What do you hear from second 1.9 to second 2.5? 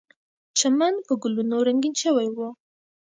شوی و.